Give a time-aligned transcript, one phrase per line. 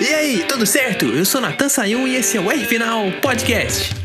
[0.00, 1.04] E aí, tudo certo?
[1.04, 4.00] Eu sou Natan Sayun e esse é o R Final Podcast.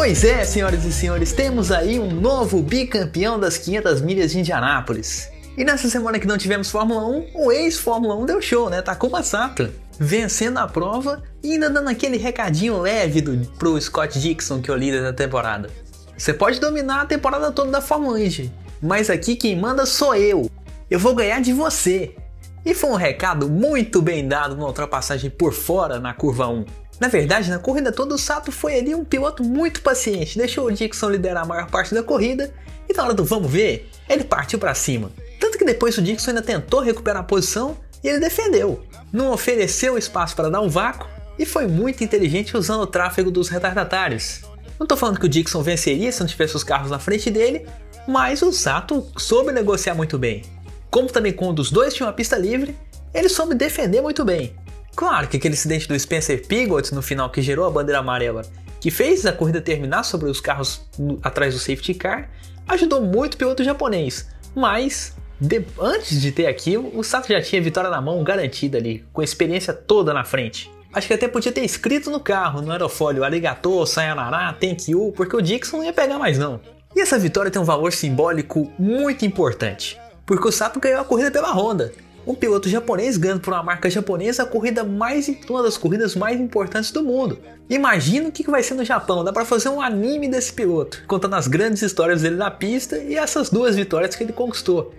[0.00, 5.28] Pois é, senhoras e senhores, temos aí um novo bicampeão das 500 milhas de Indianápolis.
[5.58, 8.80] E nessa semana que não tivemos Fórmula 1, o ex-Fórmula 1 deu show, né?
[8.80, 14.62] Takuma Sato, vencendo a prova e ainda dando aquele recadinho leve do, pro Scott Dixon,
[14.62, 15.68] que é o líder da temporada.
[16.16, 20.50] Você pode dominar a temporada toda da Fórmula 1, mas aqui quem manda sou eu.
[20.90, 22.16] Eu vou ganhar de você.
[22.64, 26.64] E foi um recado muito bem dado na ultrapassagem por fora na curva 1.
[27.00, 30.70] Na verdade, na corrida toda, o Sato foi ali um piloto muito paciente, deixou o
[30.70, 32.52] Dixon liderar a maior parte da corrida
[32.86, 35.10] e na hora do vamos ver, ele partiu para cima.
[35.40, 38.84] Tanto que depois o Dixon ainda tentou recuperar a posição e ele defendeu.
[39.10, 43.48] Não ofereceu espaço para dar um vácuo e foi muito inteligente usando o tráfego dos
[43.48, 44.42] retardatários.
[44.78, 47.66] Não tô falando que o Dixon venceria se não tivesse os carros na frente dele,
[48.06, 50.42] mas o Sato soube negociar muito bem.
[50.90, 52.76] Como também quando os dois tinham a pista livre,
[53.14, 54.54] ele soube defender muito bem.
[54.94, 58.42] Claro que aquele incidente do Spencer Pigot no final que gerou a bandeira amarela,
[58.80, 60.82] que fez a corrida terminar sobre os carros
[61.22, 62.30] atrás do safety car,
[62.68, 64.28] ajudou muito o piloto japonês.
[64.54, 69.04] Mas de- antes de ter aquilo, o Sato já tinha vitória na mão garantida ali,
[69.12, 70.70] com a experiência toda na frente.
[70.92, 75.36] Acho que até podia ter escrito no carro, no aerofólio, arigato, sayonara, thank you, porque
[75.36, 76.60] o Dixon não ia pegar mais não.
[76.96, 79.96] E essa vitória tem um valor simbólico muito importante,
[80.26, 81.92] porque o Sato ganhou a corrida pela Honda.
[82.30, 86.38] Um piloto japonês ganhando por uma marca japonesa a corrida mais uma das corridas mais
[86.40, 87.40] importantes do mundo.
[87.68, 91.34] Imagina o que vai ser no Japão, dá pra fazer um anime desse piloto, contando
[91.34, 94.94] as grandes histórias dele na pista e essas duas vitórias que ele conquistou.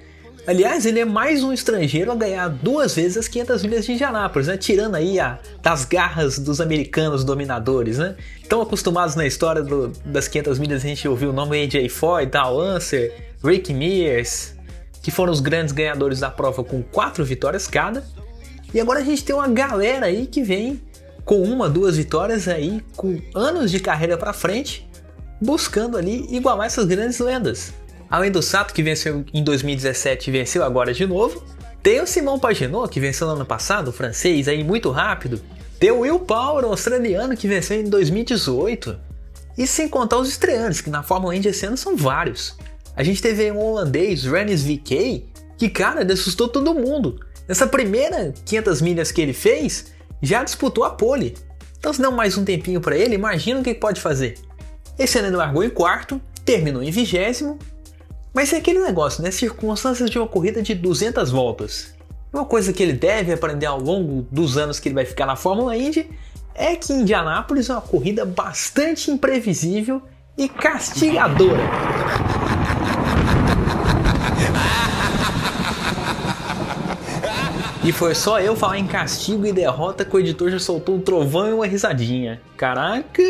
[0.45, 4.47] Aliás, ele é mais um estrangeiro a ganhar duas vezes as 500 milhas de Indianápolis,
[4.49, 4.57] né?
[4.57, 8.15] Tirando aí a, das garras dos americanos dominadores, né?
[8.49, 12.25] Tão acostumados na história do- das 500 milhas, a gente ouviu o nome AJ Foy,
[12.25, 14.53] Dal Anser, Rick Mears,
[15.01, 18.03] que foram os grandes ganhadores da prova com quatro vitórias cada.
[18.73, 20.81] E agora a gente tem uma galera aí que vem
[21.25, 24.87] com uma, duas vitórias aí, com anos de carreira pra frente,
[25.39, 27.73] buscando ali igualar essas grandes lendas.
[28.09, 31.43] Além do Sato, que venceu em 2017 e venceu agora de novo,
[31.81, 35.41] tem o Simão Pagenaud, que venceu no ano passado, o francês, aí muito rápido.
[35.79, 38.99] Tem o Will Power, o australiano, que venceu em 2018.
[39.57, 42.55] E sem contar os estreantes, que na Fórmula Indy esse ano são vários.
[42.95, 45.25] A gente teve um holandês, Rennes VK,
[45.57, 47.19] que cara, assustou todo mundo.
[47.47, 49.87] Nessa primeira 500 milhas que ele fez,
[50.21, 51.35] já disputou a pole.
[51.79, 54.37] Então se der mais um tempinho para ele, imagina o que pode fazer.
[54.97, 57.57] Esse ano ele largou em quarto, terminou em vigésimo,
[58.33, 59.31] mas é aquele negócio, né?
[59.31, 61.93] Circunstâncias de uma corrida de 200 voltas.
[62.31, 65.35] Uma coisa que ele deve aprender ao longo dos anos que ele vai ficar na
[65.35, 66.09] Fórmula Indy
[66.55, 70.01] é que Indianápolis é uma corrida bastante imprevisível
[70.37, 71.61] e castigadora.
[77.83, 81.01] E foi só eu falar em castigo e derrota que o editor já soltou um
[81.01, 82.41] trovão e uma risadinha.
[82.55, 83.23] Caraca!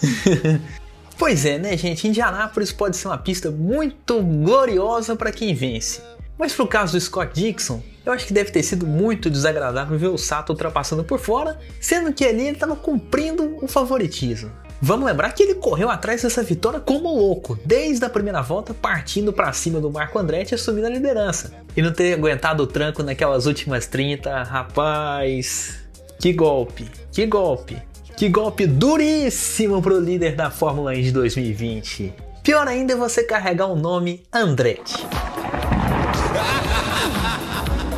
[1.18, 2.08] Pois é, né, gente?
[2.08, 6.00] Indianápolis pode ser uma pista muito gloriosa para quem vence.
[6.38, 10.06] Mas pro caso do Scott Dixon, eu acho que deve ter sido muito desagradável ver
[10.06, 14.50] o Sato ultrapassando por fora, sendo que ali ele estava cumprindo o favoritismo.
[14.82, 19.30] Vamos lembrar que ele correu atrás dessa vitória como louco, desde a primeira volta, partindo
[19.30, 21.52] para cima do Marco Andretti assumindo a liderança.
[21.76, 25.78] E não ter aguentado o tranco naquelas últimas 30, rapaz.
[26.18, 27.76] Que golpe, que golpe.
[28.16, 32.14] Que golpe duríssimo pro líder da Fórmula 1 de 2020.
[32.42, 35.06] Pior ainda é você carregar o nome Andretti.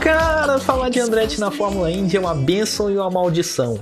[0.03, 3.79] Cara, falar de Andretti na Fórmula Indy é uma benção e uma maldição.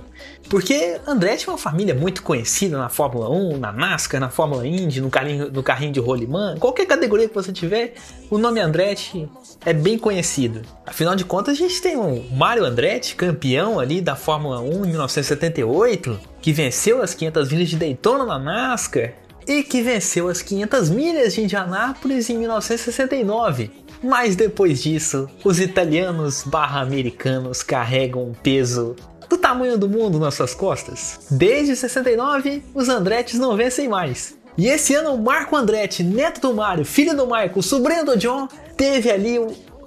[0.50, 5.00] Porque Andretti é uma família muito conhecida na Fórmula 1, na NASCAR, na Fórmula Indy,
[5.00, 7.94] no carrinho, no carrinho de rolimã, qualquer categoria que você tiver,
[8.28, 9.26] o nome Andretti
[9.64, 10.60] é bem conhecido.
[10.86, 14.88] Afinal de contas, a gente tem o Mario Andretti, campeão ali da Fórmula 1 em
[14.88, 19.14] 1978, que venceu as 500 milhas de Daytona na NASCAR
[19.48, 23.70] e que venceu as 500 milhas de Indianápolis em 1969.
[24.02, 28.96] Mas depois disso, os italianos barra americanos carregam um peso
[29.28, 31.20] do tamanho do mundo nas suas costas.
[31.30, 34.36] Desde 69, os Andrettis não vencem mais.
[34.58, 38.48] E esse ano o Marco Andretti, neto do Mário, filho do Michael, sobrinho do John,
[38.76, 39.38] teve ali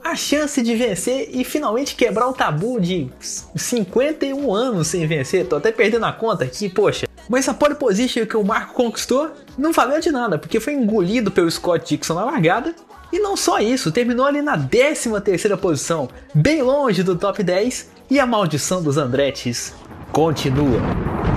[0.04, 5.48] a chance de vencer e finalmente quebrar o tabu de 51 anos sem vencer.
[5.48, 7.07] Tô até perdendo a conta aqui, poxa.
[7.30, 11.31] Mas a pole position que o Marco conquistou não valeu de nada, porque foi engolido
[11.31, 12.75] pelo Scott Dixon na largada.
[13.13, 17.92] E não só isso, terminou ali na 13 terceira posição, bem longe do top 10,
[18.10, 19.71] e a maldição dos Andretes
[20.12, 20.81] continua.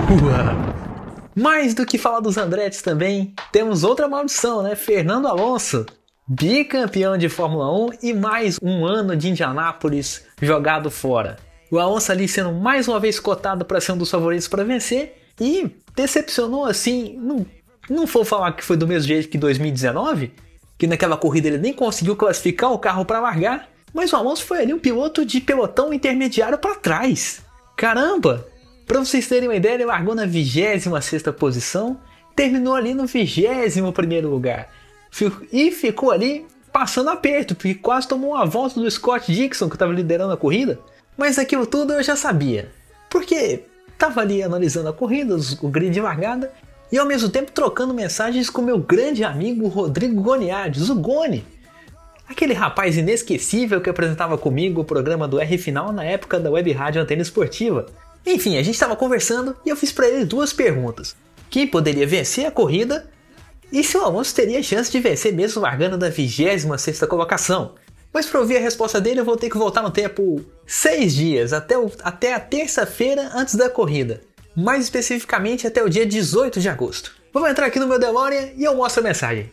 [0.09, 0.75] Uau.
[1.35, 4.75] Mais do que falar dos Andretti também, temos outra maldição, né?
[4.75, 5.85] Fernando Alonso,
[6.27, 11.37] bicampeão de Fórmula 1 e mais um ano de Indianápolis jogado fora.
[11.69, 15.15] O Alonso ali sendo mais uma vez cotado para ser um dos favoritos para vencer
[15.39, 17.45] e decepcionou assim, não,
[17.87, 20.33] não vou falar que foi do mesmo jeito que 2019,
[20.77, 24.61] que naquela corrida ele nem conseguiu classificar o carro para largar, mas o Alonso foi
[24.61, 27.41] ali um piloto de pelotão intermediário para trás.
[27.75, 28.47] Caramba,
[28.85, 30.87] para vocês terem uma ideia, ele largou na 26
[31.37, 31.99] posição,
[32.35, 34.69] terminou ali no 21 lugar.
[35.51, 39.91] E ficou ali passando aperto, porque quase tomou uma volta do Scott Dixon, que estava
[39.91, 40.79] liderando a corrida.
[41.17, 42.71] Mas aquilo tudo eu já sabia,
[43.09, 46.53] porque estava ali analisando a corrida, o grid de largada,
[46.91, 51.45] e ao mesmo tempo trocando mensagens com meu grande amigo Rodrigo Goniades, o Goni.
[52.27, 56.71] Aquele rapaz inesquecível que apresentava comigo o programa do R Final na época da Web
[56.73, 57.85] Rádio Antena Esportiva.
[58.25, 61.15] Enfim, a gente estava conversando e eu fiz para ele duas perguntas:
[61.49, 63.09] quem poderia vencer a corrida
[63.71, 66.65] e se o Alonso teria chance de vencer mesmo largando da 26
[67.07, 67.75] colocação.
[68.13, 71.53] Mas para ouvir a resposta dele, eu vou ter que voltar no tempo seis dias,
[71.53, 74.21] até, o, até a terça-feira antes da corrida.
[74.59, 77.11] Mais especificamente até o dia 18 de agosto.
[77.31, 79.51] Vamos entrar aqui no meu DeLorean e eu mostro a mensagem.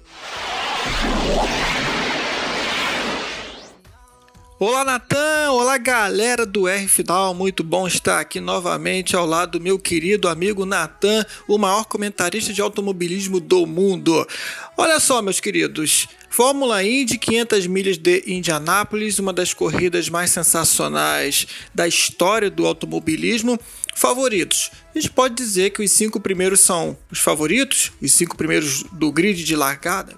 [4.58, 5.50] Olá, Natan!
[5.50, 7.34] Olá, galera do R Final.
[7.34, 12.50] Muito bom estar aqui novamente ao lado do meu querido amigo Natan, o maior comentarista
[12.50, 14.26] de automobilismo do mundo.
[14.74, 16.08] Olha só, meus queridos.
[16.34, 23.56] Fórmula Indy 500 milhas de Indianápolis, uma das corridas mais sensacionais da história do automobilismo.
[23.94, 24.72] Favoritos.
[24.92, 29.12] A gente pode dizer que os cinco primeiros são os favoritos, os cinco primeiros do
[29.12, 30.16] grid de largada.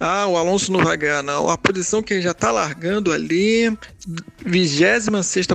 [0.00, 1.50] Ah, o Alonso não vai ganhar, não.
[1.50, 3.70] A posição que ele já tá largando ali,
[4.38, 5.08] 26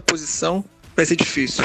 [0.06, 0.64] posição,
[0.96, 1.64] vai ser difícil.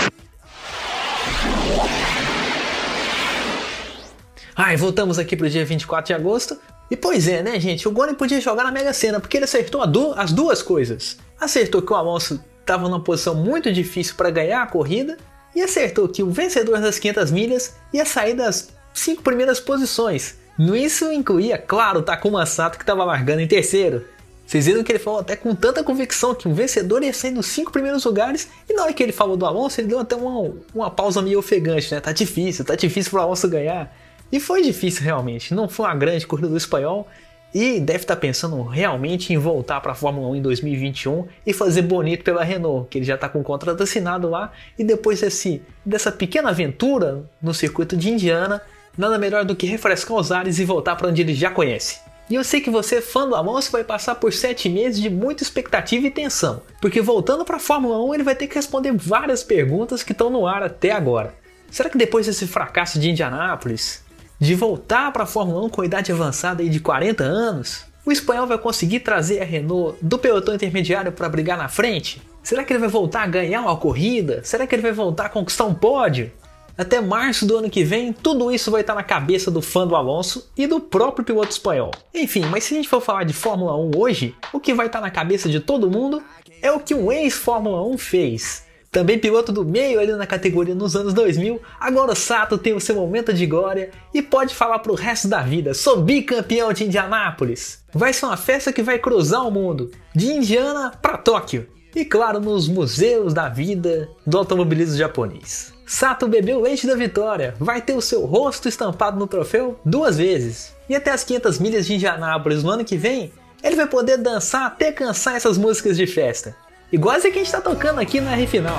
[4.56, 6.58] Ah, e voltamos aqui pro dia 24 de agosto.
[6.90, 7.86] E pois é, né, gente?
[7.86, 11.18] O Goni podia jogar na Mega Sena, porque ele acertou du as duas coisas.
[11.38, 15.16] Acertou que o Alonso estava numa posição muito difícil para ganhar a corrida,
[15.54, 20.36] e acertou que o vencedor das 500 milhas ia sair das cinco primeiras posições.
[20.58, 24.04] Isso incluía, claro, o Takuma Sato que estava largando em terceiro.
[24.46, 27.46] Vocês viram que ele falou até com tanta convicção que o vencedor ia sair nos
[27.46, 30.54] cinco primeiros lugares, e na hora que ele falou do Alonso, ele deu até uma,
[30.74, 32.00] uma pausa meio ofegante, né?
[32.00, 33.94] Tá difícil, tá difícil pro Alonso ganhar.
[34.30, 37.08] E foi difícil realmente, não foi uma grande corrida do espanhol,
[37.54, 41.52] e deve estar tá pensando realmente em voltar para a Fórmula 1 em 2021 e
[41.52, 45.20] fazer bonito pela Renault, que ele já está com o contrato assinado lá, e depois
[45.20, 48.60] desse, dessa pequena aventura no circuito de Indiana,
[48.96, 52.00] nada melhor do que refrescar os ares e voltar para onde ele já conhece.
[52.28, 55.42] E eu sei que você, fã do Alonso, vai passar por 7 meses de muita
[55.42, 59.42] expectativa e tensão, porque voltando para a Fórmula 1 ele vai ter que responder várias
[59.42, 61.34] perguntas que estão no ar até agora.
[61.70, 64.04] Será que depois desse fracasso de Indianápolis,
[64.38, 68.56] de voltar para a Fórmula 1 com idade avançada de 40 anos, o espanhol vai
[68.56, 72.22] conseguir trazer a Renault do pelotão intermediário para brigar na frente?
[72.42, 74.40] Será que ele vai voltar a ganhar uma corrida?
[74.44, 76.32] Será que ele vai voltar a conquistar um pódio?
[76.78, 79.96] Até março do ano que vem, tudo isso vai estar na cabeça do fã do
[79.96, 81.90] Alonso e do próprio piloto espanhol.
[82.14, 85.00] Enfim, mas se a gente for falar de Fórmula 1 hoje, o que vai estar
[85.00, 86.22] na cabeça de todo mundo
[86.62, 88.67] é o que um ex-Fórmula 1 fez.
[88.90, 92.80] Também piloto do meio ali na categoria nos anos 2000, agora o Sato tem o
[92.80, 97.84] seu momento de glória e pode falar pro resto da vida: sou bicampeão de Indianápolis.
[97.92, 101.68] Vai ser uma festa que vai cruzar o mundo, de Indiana para Tóquio.
[101.94, 105.72] E claro, nos museus da vida do automobilismo japonês.
[105.86, 110.74] Sato bebeu leite da vitória, vai ter o seu rosto estampado no troféu duas vezes.
[110.88, 114.66] E até as 500 milhas de Indianápolis no ano que vem, ele vai poder dançar
[114.66, 116.54] até cansar essas músicas de festa.
[116.90, 118.78] Igual essa que a gente está tocando aqui na R Final.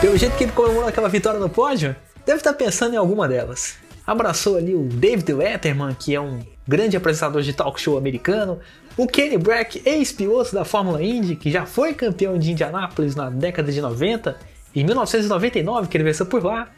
[0.00, 3.28] Pelo jeito que ele comemorou aquela vitória no pódio, deve estar tá pensando em alguma
[3.28, 3.76] delas.
[4.06, 8.58] Abraçou ali o David Letterman, que é um grande apresentador de talk show americano,
[8.96, 13.70] o Kenny Brack, ex-piloto da Fórmula Indy, que já foi campeão de Indianápolis na década
[13.70, 14.34] de 90,
[14.74, 16.70] em 1999 que ele venceu por lá,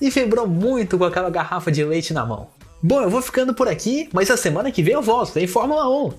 [0.00, 2.55] e vibrou muito com aquela garrafa de leite na mão.
[2.82, 5.88] Bom, eu vou ficando por aqui, mas a semana que vem eu volto, tem Fórmula
[5.88, 6.12] 1.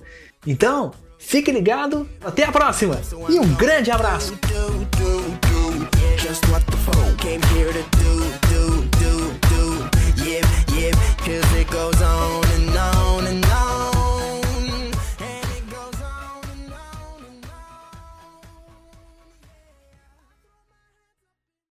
[0.46, 4.38] Então, fique ligado, até a próxima e um grande abraço!